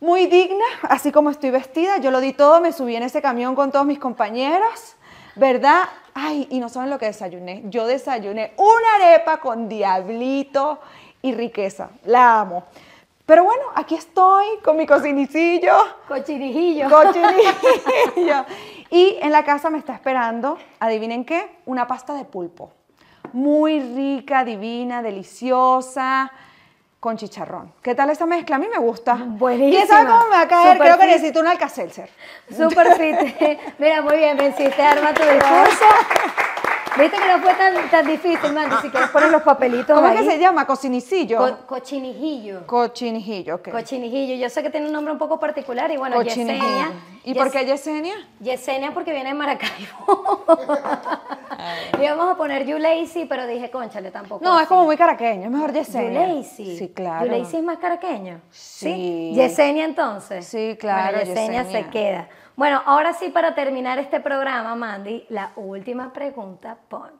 [0.00, 3.54] muy digna, así como estoy vestida, yo lo di todo, me subí en ese camión
[3.54, 4.96] con todos mis compañeros,
[5.38, 5.84] ¿verdad?
[6.14, 10.80] Ay, y no saben lo que desayuné, yo desayuné una arepa con diablito
[11.22, 12.64] y riqueza, la amo.
[13.24, 15.74] Pero bueno, aquí estoy con mi cocinicillo.
[16.08, 16.88] Cochinijillo.
[16.88, 18.44] Cochinillo.
[18.90, 22.72] y en la casa me está esperando, adivinen qué, una pasta de pulpo.
[23.32, 26.32] Muy rica, divina, deliciosa,
[27.00, 27.72] con chicharrón.
[27.82, 28.56] ¿Qué tal esta mezcla?
[28.56, 29.14] A mí me gusta.
[29.14, 29.70] Buenísima.
[29.70, 30.72] ¿Quién sabe cómo me va a caer?
[30.72, 32.10] Super Creo que necesito un alcacelser.
[32.50, 33.58] Súper fit.
[33.78, 35.84] Mira, muy bien, venciste, arma tu discurso.
[36.98, 40.20] Viste que no fue tan, tan difícil, Mandy, si quieres poner los papelitos ¿Cómo es
[40.20, 40.66] que se llama?
[40.66, 41.38] Cocinicillo.
[41.38, 42.66] Co- cochinijillo.
[42.66, 43.70] Cochinijillo, ok.
[43.70, 44.34] Cochinijillo.
[44.36, 46.20] Yo sé que tiene un nombre un poco particular y bueno.
[46.22, 46.90] Yesenia.
[47.24, 48.14] ¿Y por qué Yesenia?
[48.40, 50.44] Yesenia porque viene de Maracaibo.
[52.02, 54.44] Íbamos a poner Yulacy, pero dije, conchale, tampoco.
[54.44, 56.26] No, es como muy caraqueño, es mejor Yesenia.
[56.28, 56.78] Yulacy.
[56.78, 57.26] Sí, claro.
[57.26, 58.40] Yulacy es más caraqueño.
[58.50, 59.32] Sí.
[59.34, 60.46] Yesenia entonces.
[60.46, 61.84] Sí, claro, Bueno, Yesenia, Yesenia.
[61.84, 62.28] se queda.
[62.58, 67.12] Bueno, ahora sí, para terminar este programa, Mandy, la última pregunta, pon.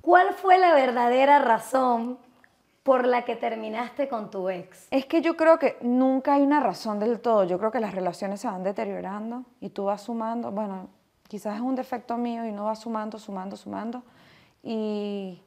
[0.00, 2.18] ¿Cuál fue la verdadera razón
[2.84, 4.86] por la que terminaste con tu ex?
[4.92, 7.42] Es que yo creo que nunca hay una razón del todo.
[7.42, 10.52] Yo creo que las relaciones se van deteriorando y tú vas sumando.
[10.52, 10.90] Bueno,
[11.26, 14.04] quizás es un defecto mío y uno va sumando, sumando, sumando.
[14.62, 15.42] Y,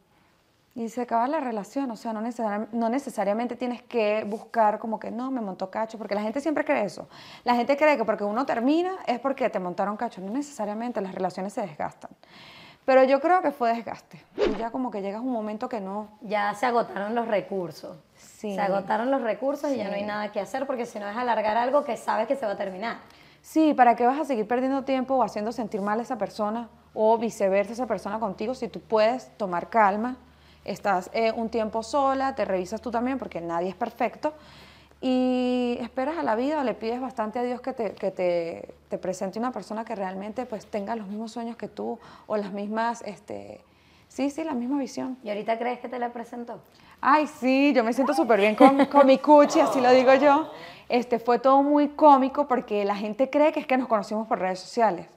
[0.76, 1.90] y se acaba la relación.
[1.90, 5.98] O sea, no, necesari- no necesariamente tienes que buscar como que no, me montó cacho,
[5.98, 7.08] porque la gente siempre cree eso.
[7.46, 10.22] La gente cree que porque uno termina es porque te montaron cacho.
[10.22, 12.12] No necesariamente, las relaciones se desgastan.
[12.84, 14.22] Pero yo creo que fue desgaste.
[14.38, 17.98] Y ya como que llegas a un momento que no, Ya se agotaron los recursos.
[18.16, 18.54] Sí.
[18.54, 21.18] Se agotaron los recursos y ya no hay nada que hacer porque si no es
[21.18, 22.98] alargar algo que sabes que se va a terminar.
[23.42, 26.70] Sí, ¿para qué vas a seguir perdiendo tiempo o haciendo sentir mal a esa persona
[26.94, 30.18] o viceversa esa persona contigo si tú puedes tomar calma,
[30.66, 34.34] estás eh, un tiempo sola, te revisas tú también porque nadie es perfecto
[35.02, 38.74] y esperas a la vida o le pides bastante a Dios que te, que te,
[38.90, 42.52] te presente una persona que realmente pues tenga los mismos sueños que tú o las
[42.52, 43.62] mismas, este,
[44.08, 45.18] sí, sí, la misma visión.
[45.24, 46.60] ¿Y ahorita crees que te la presentó?
[47.02, 50.50] Ay, sí, yo me siento súper bien con, con mi cuchi, así lo digo yo.
[50.90, 54.40] Este, fue todo muy cómico porque la gente cree que es que nos conocimos por
[54.40, 55.08] redes sociales.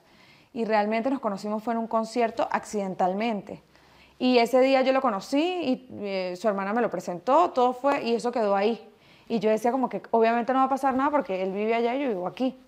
[0.52, 3.62] Y realmente nos conocimos fue en un concierto accidentalmente.
[4.18, 8.02] Y ese día yo lo conocí y eh, su hermana me lo presentó, todo fue,
[8.02, 8.88] y eso quedó ahí.
[9.28, 11.94] Y yo decía como que obviamente no va a pasar nada porque él vive allá
[11.94, 12.58] y yo vivo aquí.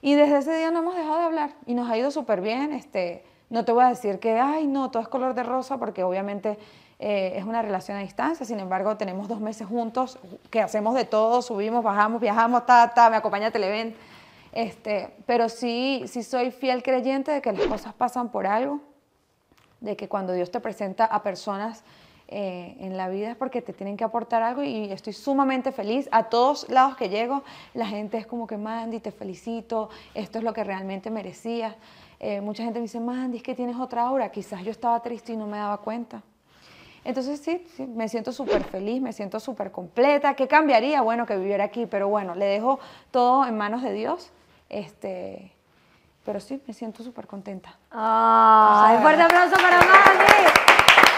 [0.00, 2.72] Y desde ese día no hemos dejado de hablar y nos ha ido súper bien.
[2.72, 6.02] Este, no te voy a decir que, ay, no, todo es color de rosa porque
[6.02, 6.58] obviamente
[6.98, 8.46] eh, es una relación a distancia.
[8.46, 10.18] Sin embargo, tenemos dos meses juntos
[10.50, 13.94] que hacemos de todo, subimos, bajamos, viajamos, ta, ta, me acompaña a Televen.
[14.52, 18.80] Este, pero sí, sí soy fiel creyente de que las cosas pasan por algo,
[19.82, 21.84] de que cuando Dios te presenta a personas
[22.28, 26.08] eh, en la vida es porque te tienen que aportar algo y estoy sumamente feliz.
[26.12, 27.42] A todos lados que llego,
[27.74, 31.76] la gente es como que, Mandy, te felicito, esto es lo que realmente merecías.
[32.20, 35.34] Eh, mucha gente me dice, Mandy, es que tienes otra aura, quizás yo estaba triste
[35.34, 36.22] y no me daba cuenta.
[37.04, 40.34] Entonces sí, sí, me siento súper feliz, me siento súper completa.
[40.34, 41.02] ¿Qué cambiaría?
[41.02, 42.78] Bueno, que viviera aquí, pero bueno, le dejo
[43.10, 44.30] todo en manos de Dios.
[44.68, 45.52] Este,
[46.24, 47.76] pero sí, me siento súper contenta.
[47.90, 50.32] ¡Ay, sea, fuerte aplauso para Mandy!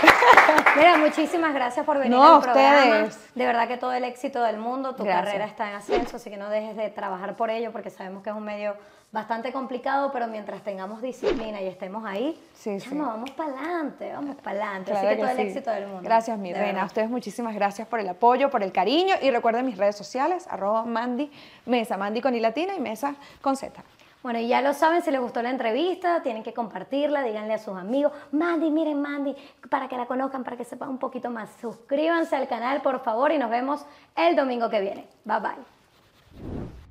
[0.76, 3.04] Mira, muchísimas gracias por venir No, al programa.
[3.06, 3.34] ustedes.
[3.34, 5.24] De verdad que todo el éxito del mundo, tu Gracias.
[5.26, 8.30] carrera está en ascenso, así que no dejes de trabajar por ello porque sabemos que
[8.30, 8.74] es un medio
[9.12, 13.10] bastante complicado, pero mientras tengamos disciplina y estemos ahí, Sí, chamo, sí.
[13.10, 14.90] vamos para adelante, vamos para adelante.
[14.90, 15.42] Claro así que, todo el sí.
[15.42, 16.02] éxito del mundo.
[16.02, 16.82] Gracias, mi de reina.
[16.82, 19.14] A ustedes muchísimas gracias por el apoyo, por el cariño.
[19.22, 21.30] Y recuerden mis redes sociales, arroba Mandy
[21.66, 23.80] Mesa, Mandy con I latina y Mesa con Z.
[24.24, 27.58] Bueno, y ya lo saben, si les gustó la entrevista, tienen que compartirla, díganle a
[27.58, 29.36] sus amigos, Mandy, miren Mandy,
[29.68, 31.50] para que la conozcan, para que sepan un poquito más.
[31.60, 33.84] Suscríbanse al canal, por favor, y nos vemos
[34.16, 35.06] el domingo que viene.
[35.26, 36.83] Bye bye.